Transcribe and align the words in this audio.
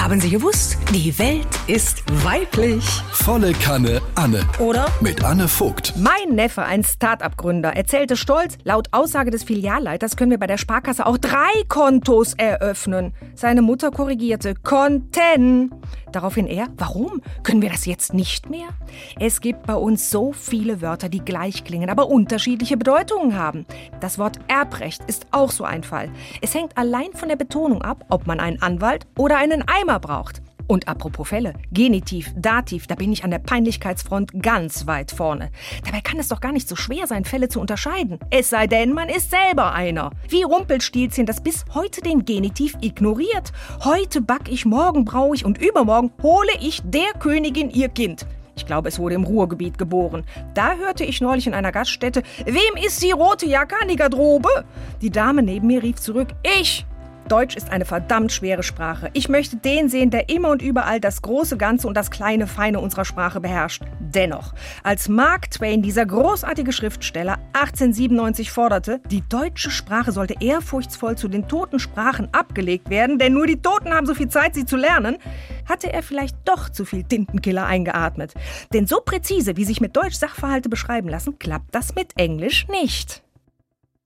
Haben 0.00 0.18
Sie 0.18 0.30
gewusst? 0.30 0.78
Die 0.94 1.16
Welt 1.18 1.46
ist 1.66 2.02
weiblich. 2.24 2.82
Volle 3.12 3.52
Kanne 3.52 4.00
Anne. 4.14 4.46
Oder? 4.58 4.86
Mit 5.02 5.22
Anne 5.22 5.46
Vogt. 5.46 5.92
Mein 5.98 6.34
Neffe, 6.34 6.62
ein 6.62 6.82
Start-up-Gründer, 6.82 7.76
erzählte 7.76 8.16
stolz, 8.16 8.56
laut 8.64 8.88
Aussage 8.92 9.30
des 9.30 9.44
Filialleiters 9.44 10.16
können 10.16 10.30
wir 10.30 10.38
bei 10.38 10.46
der 10.46 10.56
Sparkasse 10.56 11.04
auch 11.04 11.18
drei 11.18 11.50
Kontos 11.68 12.32
eröffnen. 12.32 13.12
Seine 13.34 13.60
Mutter 13.60 13.90
korrigierte, 13.90 14.54
Konten. 14.54 15.70
Daraufhin 16.12 16.46
er, 16.46 16.68
warum? 16.76 17.22
Können 17.42 17.62
wir 17.62 17.70
das 17.70 17.86
jetzt 17.86 18.14
nicht 18.14 18.50
mehr? 18.50 18.68
Es 19.18 19.40
gibt 19.40 19.66
bei 19.66 19.74
uns 19.74 20.10
so 20.10 20.32
viele 20.32 20.80
Wörter, 20.80 21.08
die 21.08 21.20
gleich 21.20 21.64
klingen, 21.64 21.90
aber 21.90 22.08
unterschiedliche 22.08 22.76
Bedeutungen 22.76 23.36
haben. 23.36 23.66
Das 24.00 24.18
Wort 24.18 24.38
Erbrecht 24.48 25.02
ist 25.06 25.26
auch 25.30 25.50
so 25.50 25.64
ein 25.64 25.82
Fall. 25.82 26.10
Es 26.40 26.54
hängt 26.54 26.76
allein 26.76 27.12
von 27.12 27.28
der 27.28 27.36
Betonung 27.36 27.82
ab, 27.82 28.04
ob 28.10 28.26
man 28.26 28.40
einen 28.40 28.60
Anwalt 28.62 29.06
oder 29.16 29.36
einen 29.36 29.64
Eimer 29.66 30.00
braucht. 30.00 30.42
Und 30.70 30.86
apropos 30.86 31.28
Fälle, 31.28 31.54
Genitiv, 31.72 32.32
Dativ, 32.36 32.86
da 32.86 32.94
bin 32.94 33.12
ich 33.12 33.24
an 33.24 33.32
der 33.32 33.40
Peinlichkeitsfront 33.40 34.40
ganz 34.40 34.86
weit 34.86 35.10
vorne. 35.10 35.50
Dabei 35.84 36.00
kann 36.00 36.20
es 36.20 36.28
doch 36.28 36.40
gar 36.40 36.52
nicht 36.52 36.68
so 36.68 36.76
schwer 36.76 37.08
sein, 37.08 37.24
Fälle 37.24 37.48
zu 37.48 37.60
unterscheiden. 37.60 38.20
Es 38.30 38.50
sei 38.50 38.68
denn, 38.68 38.92
man 38.92 39.08
ist 39.08 39.30
selber 39.30 39.72
einer. 39.72 40.12
Wie 40.28 40.44
Rumpelstilzchen, 40.44 41.26
das 41.26 41.42
bis 41.42 41.64
heute 41.74 42.02
den 42.02 42.24
Genitiv 42.24 42.76
ignoriert. 42.82 43.50
Heute 43.82 44.20
back 44.20 44.42
ich, 44.48 44.64
morgen 44.64 45.04
brauche 45.04 45.34
ich 45.34 45.44
und 45.44 45.58
übermorgen 45.58 46.12
hole 46.22 46.52
ich 46.60 46.82
der 46.84 47.14
Königin 47.18 47.70
ihr 47.70 47.88
Kind. 47.88 48.24
Ich 48.54 48.64
glaube, 48.64 48.90
es 48.90 49.00
wurde 49.00 49.16
im 49.16 49.24
Ruhrgebiet 49.24 49.76
geboren. 49.76 50.22
Da 50.54 50.76
hörte 50.76 51.02
ich 51.02 51.20
neulich 51.20 51.48
in 51.48 51.54
einer 51.54 51.72
Gaststätte, 51.72 52.22
wem 52.44 52.80
ist 52.80 53.02
die 53.02 53.10
rote 53.10 53.46
Jacke 53.46 53.74
an 53.82 53.88
die 53.88 53.96
Garderobe? 53.96 54.64
Die 55.02 55.10
Dame 55.10 55.42
neben 55.42 55.66
mir 55.66 55.82
rief 55.82 55.96
zurück, 55.96 56.28
ich. 56.60 56.86
Deutsch 57.30 57.54
ist 57.54 57.70
eine 57.70 57.84
verdammt 57.84 58.32
schwere 58.32 58.64
Sprache. 58.64 59.08
Ich 59.12 59.28
möchte 59.28 59.56
den 59.56 59.88
sehen, 59.88 60.10
der 60.10 60.28
immer 60.30 60.48
und 60.48 60.62
überall 60.62 60.98
das 60.98 61.22
große 61.22 61.56
Ganze 61.56 61.86
und 61.86 61.96
das 61.96 62.10
kleine 62.10 62.48
Feine 62.48 62.80
unserer 62.80 63.04
Sprache 63.04 63.40
beherrscht. 63.40 63.82
Dennoch, 64.00 64.52
als 64.82 65.08
Mark 65.08 65.48
Twain, 65.52 65.80
dieser 65.80 66.04
großartige 66.06 66.72
Schriftsteller, 66.72 67.38
1897 67.52 68.50
forderte, 68.50 69.00
die 69.12 69.22
deutsche 69.28 69.70
Sprache 69.70 70.10
sollte 70.10 70.34
ehrfurchtsvoll 70.40 71.16
zu 71.16 71.28
den 71.28 71.46
toten 71.46 71.78
Sprachen 71.78 72.28
abgelegt 72.32 72.90
werden, 72.90 73.20
denn 73.20 73.34
nur 73.34 73.46
die 73.46 73.62
Toten 73.62 73.94
haben 73.94 74.06
so 74.06 74.14
viel 74.14 74.28
Zeit, 74.28 74.56
sie 74.56 74.66
zu 74.66 74.76
lernen, 74.76 75.18
hatte 75.68 75.92
er 75.92 76.02
vielleicht 76.02 76.36
doch 76.44 76.68
zu 76.68 76.84
viel 76.84 77.04
Tintenkiller 77.04 77.64
eingeatmet. 77.64 78.34
Denn 78.72 78.88
so 78.88 79.00
präzise, 79.04 79.56
wie 79.56 79.64
sich 79.64 79.80
mit 79.80 79.96
Deutsch 79.96 80.16
Sachverhalte 80.16 80.68
beschreiben 80.68 81.08
lassen, 81.08 81.38
klappt 81.38 81.74
das 81.76 81.94
mit 81.94 82.18
Englisch 82.18 82.66
nicht. 82.66 83.22